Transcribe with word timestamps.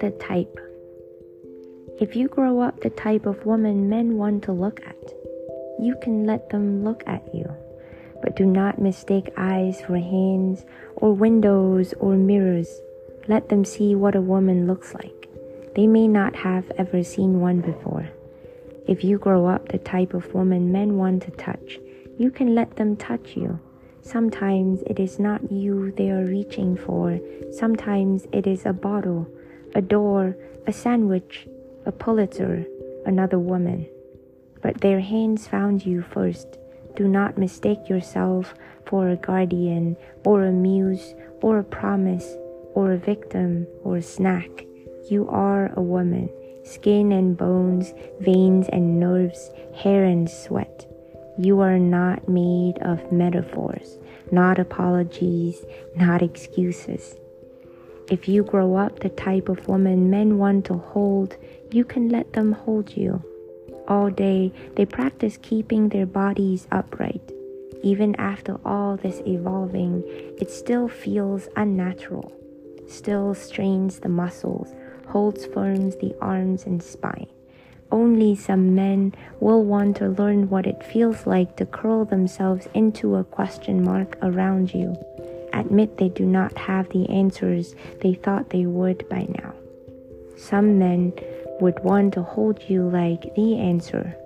The 0.00 0.10
type. 0.20 0.60
If 2.00 2.14
you 2.14 2.28
grow 2.28 2.60
up 2.60 2.80
the 2.80 2.90
type 2.90 3.24
of 3.24 3.46
woman 3.46 3.88
men 3.88 4.18
want 4.18 4.42
to 4.44 4.52
look 4.52 4.80
at, 4.86 4.96
you 5.80 5.96
can 6.02 6.26
let 6.26 6.50
them 6.50 6.84
look 6.84 7.02
at 7.06 7.34
you. 7.34 7.50
But 8.22 8.36
do 8.36 8.44
not 8.44 8.78
mistake 8.78 9.32
eyes 9.38 9.80
for 9.80 9.96
hands 9.96 10.66
or 10.96 11.14
windows 11.14 11.94
or 11.98 12.16
mirrors. 12.16 12.80
Let 13.28 13.48
them 13.48 13.64
see 13.64 13.94
what 13.94 14.14
a 14.14 14.20
woman 14.20 14.66
looks 14.66 14.92
like. 14.92 15.28
They 15.74 15.86
may 15.86 16.06
not 16.06 16.36
have 16.36 16.70
ever 16.76 17.02
seen 17.02 17.40
one 17.40 17.60
before. 17.60 18.10
If 18.86 19.04
you 19.04 19.16
grow 19.16 19.46
up 19.46 19.68
the 19.68 19.78
type 19.78 20.12
of 20.12 20.34
woman 20.34 20.70
men 20.70 20.98
want 20.98 21.22
to 21.22 21.30
touch, 21.30 21.78
you 22.18 22.30
can 22.30 22.54
let 22.54 22.76
them 22.76 22.96
touch 22.96 23.36
you. 23.36 23.58
Sometimes 24.04 24.82
it 24.82 25.00
is 25.00 25.18
not 25.18 25.50
you 25.50 25.90
they 25.92 26.10
are 26.10 26.26
reaching 26.26 26.76
for, 26.76 27.18
sometimes 27.50 28.26
it 28.32 28.46
is 28.46 28.66
a 28.66 28.72
bottle, 28.74 29.26
a 29.74 29.80
door, 29.80 30.36
a 30.66 30.72
sandwich, 30.74 31.48
a 31.86 31.90
Pulitzer, 31.90 32.66
another 33.06 33.38
woman. 33.38 33.86
But 34.60 34.82
their 34.82 35.00
hands 35.00 35.48
found 35.48 35.86
you 35.86 36.02
first. 36.02 36.58
Do 36.96 37.08
not 37.08 37.38
mistake 37.38 37.88
yourself 37.88 38.54
for 38.84 39.08
a 39.08 39.16
guardian 39.16 39.96
or 40.26 40.44
a 40.44 40.52
muse 40.52 41.14
or 41.40 41.58
a 41.58 41.64
promise 41.64 42.36
or 42.74 42.92
a 42.92 42.98
victim 42.98 43.66
or 43.84 43.96
a 43.96 44.02
snack. 44.02 44.66
You 45.08 45.26
are 45.30 45.72
a 45.76 45.82
woman, 45.82 46.28
skin 46.62 47.10
and 47.10 47.38
bones, 47.38 47.94
veins 48.20 48.68
and 48.68 49.00
nerves, 49.00 49.50
hair 49.74 50.04
and 50.04 50.28
sweat. 50.28 50.93
You 51.36 51.60
are 51.60 51.80
not 51.80 52.28
made 52.28 52.78
of 52.80 53.10
metaphors, 53.10 53.98
not 54.30 54.60
apologies, 54.60 55.64
not 55.96 56.22
excuses. 56.22 57.16
If 58.08 58.28
you 58.28 58.44
grow 58.44 58.76
up 58.76 59.00
the 59.00 59.08
type 59.08 59.48
of 59.48 59.66
woman 59.66 60.10
men 60.10 60.38
want 60.38 60.66
to 60.66 60.74
hold, 60.74 61.36
you 61.72 61.84
can 61.84 62.08
let 62.08 62.34
them 62.34 62.52
hold 62.52 62.96
you. 62.96 63.22
All 63.88 64.10
day, 64.10 64.52
they 64.76 64.86
practice 64.86 65.38
keeping 65.42 65.88
their 65.88 66.06
bodies 66.06 66.68
upright. 66.70 67.32
Even 67.82 68.14
after 68.16 68.58
all 68.64 68.96
this 68.96 69.20
evolving, 69.26 70.04
it 70.40 70.50
still 70.50 70.88
feels 70.88 71.48
unnatural, 71.56 72.32
still 72.88 73.34
strains 73.34 73.98
the 73.98 74.08
muscles, 74.08 74.72
holds 75.08 75.46
firm 75.46 75.90
the 75.90 76.14
arms 76.20 76.64
and 76.64 76.82
spine. 76.82 77.26
Only 77.94 78.34
some 78.34 78.74
men 78.74 79.14
will 79.38 79.62
want 79.62 79.98
to 79.98 80.08
learn 80.08 80.50
what 80.50 80.66
it 80.66 80.82
feels 80.82 81.28
like 81.28 81.54
to 81.58 81.64
curl 81.64 82.04
themselves 82.04 82.66
into 82.74 83.14
a 83.14 83.22
question 83.22 83.84
mark 83.84 84.18
around 84.20 84.74
you. 84.74 84.96
Admit 85.52 85.96
they 85.96 86.08
do 86.08 86.26
not 86.26 86.58
have 86.58 86.88
the 86.88 87.08
answers 87.08 87.76
they 88.00 88.14
thought 88.14 88.50
they 88.50 88.66
would 88.66 89.08
by 89.08 89.28
now. 89.38 89.54
Some 90.36 90.76
men 90.76 91.12
would 91.60 91.78
want 91.84 92.14
to 92.14 92.24
hold 92.24 92.68
you 92.68 92.82
like 92.82 93.32
the 93.36 93.60
answer. 93.60 94.16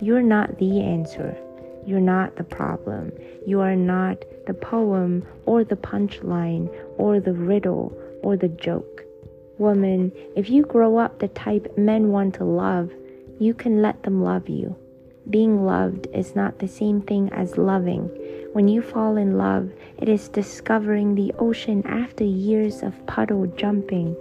You're 0.00 0.22
not 0.22 0.56
the 0.56 0.80
answer. 0.80 1.36
You're 1.84 2.00
not 2.00 2.36
the 2.36 2.44
problem. 2.44 3.12
You 3.46 3.60
are 3.60 3.76
not 3.76 4.24
the 4.46 4.54
poem 4.54 5.26
or 5.44 5.62
the 5.62 5.76
punchline 5.76 6.74
or 6.96 7.20
the 7.20 7.34
riddle 7.34 7.92
or 8.22 8.38
the 8.38 8.48
joke. 8.48 9.04
Woman, 9.58 10.10
if 10.36 10.48
you 10.48 10.62
grow 10.62 10.96
up 10.96 11.18
the 11.18 11.28
type 11.28 11.76
men 11.76 12.08
want 12.12 12.36
to 12.36 12.44
love, 12.44 12.90
you 13.40 13.54
can 13.54 13.80
let 13.80 14.02
them 14.02 14.22
love 14.22 14.50
you. 14.50 14.76
Being 15.30 15.64
loved 15.64 16.06
is 16.12 16.36
not 16.36 16.58
the 16.58 16.68
same 16.68 17.00
thing 17.00 17.30
as 17.32 17.56
loving. 17.56 18.10
When 18.52 18.68
you 18.68 18.82
fall 18.82 19.16
in 19.16 19.38
love, 19.38 19.70
it 19.96 20.10
is 20.10 20.28
discovering 20.28 21.14
the 21.14 21.32
ocean 21.38 21.82
after 21.86 22.22
years 22.22 22.82
of 22.82 23.06
puddle 23.06 23.46
jumping. 23.46 24.14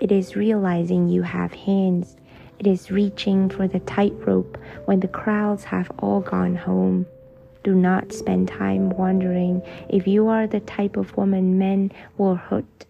It 0.00 0.10
is 0.10 0.36
realizing 0.36 1.08
you 1.08 1.20
have 1.20 1.52
hands. 1.52 2.16
It 2.58 2.66
is 2.66 2.90
reaching 2.90 3.50
for 3.50 3.68
the 3.68 3.80
tightrope 3.80 4.56
when 4.86 5.00
the 5.00 5.08
crowds 5.08 5.64
have 5.64 5.90
all 5.98 6.20
gone 6.20 6.56
home. 6.56 7.04
Do 7.64 7.74
not 7.74 8.12
spend 8.12 8.48
time 8.48 8.88
wondering 8.90 9.62
if 9.90 10.06
you 10.06 10.28
are 10.28 10.46
the 10.46 10.60
type 10.60 10.96
of 10.96 11.14
woman 11.16 11.58
men 11.58 11.92
will 12.16 12.36
hurt. 12.36 12.86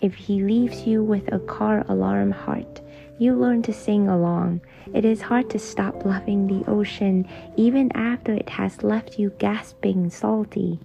If 0.00 0.14
he 0.14 0.44
leaves 0.44 0.86
you 0.86 1.02
with 1.02 1.32
a 1.32 1.40
car 1.40 1.84
alarm 1.88 2.30
heart, 2.30 2.80
you 3.18 3.34
learn 3.34 3.62
to 3.62 3.72
sing 3.72 4.08
along. 4.08 4.60
It 4.94 5.04
is 5.04 5.22
hard 5.22 5.50
to 5.50 5.58
stop 5.58 6.04
loving 6.04 6.46
the 6.46 6.68
ocean 6.70 7.28
even 7.56 7.90
after 7.94 8.32
it 8.32 8.48
has 8.50 8.82
left 8.82 9.18
you 9.18 9.30
gasping 9.38 10.10
salty. 10.10 10.80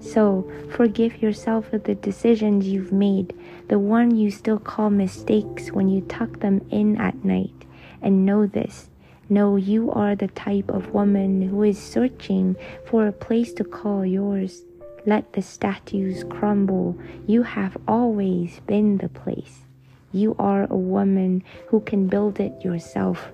So, 0.00 0.50
forgive 0.70 1.20
yourself 1.22 1.70
for 1.70 1.78
the 1.78 1.96
decisions 1.96 2.68
you've 2.68 2.92
made, 2.92 3.34
the 3.68 3.80
one 3.80 4.14
you 4.14 4.30
still 4.30 4.60
call 4.60 4.90
mistakes 4.90 5.72
when 5.72 5.88
you 5.88 6.02
tuck 6.02 6.38
them 6.38 6.64
in 6.70 6.96
at 7.00 7.24
night. 7.24 7.64
And 8.00 8.24
know 8.24 8.46
this 8.46 8.90
know 9.30 9.56
you 9.56 9.90
are 9.90 10.14
the 10.14 10.28
type 10.28 10.70
of 10.70 10.94
woman 10.94 11.42
who 11.42 11.62
is 11.62 11.78
searching 11.78 12.56
for 12.86 13.06
a 13.06 13.12
place 13.12 13.52
to 13.54 13.64
call 13.64 14.06
yours. 14.06 14.62
Let 15.04 15.32
the 15.32 15.42
statues 15.42 16.24
crumble. 16.24 16.98
You 17.26 17.42
have 17.42 17.76
always 17.86 18.60
been 18.66 18.98
the 18.98 19.08
place. 19.08 19.67
You 20.12 20.34
are 20.38 20.66
a 20.70 20.76
woman 20.76 21.42
who 21.66 21.80
can 21.80 22.06
build 22.06 22.40
it 22.40 22.64
yourself. 22.64 23.30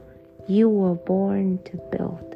You 0.48 0.68
were 0.68 0.94
born 0.94 1.60
to 1.66 1.76
build. 1.92 2.33